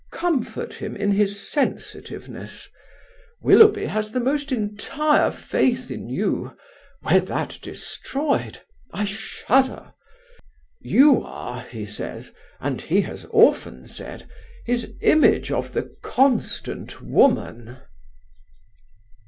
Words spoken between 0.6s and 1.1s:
him